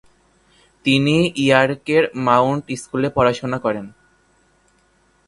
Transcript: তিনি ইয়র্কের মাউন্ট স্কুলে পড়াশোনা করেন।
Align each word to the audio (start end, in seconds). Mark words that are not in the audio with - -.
তিনি 0.85 1.15
ইয়র্কের 1.45 2.03
মাউন্ট 2.27 2.65
স্কুলে 2.81 3.09
পড়াশোনা 3.15 3.57
করেন। 3.65 3.85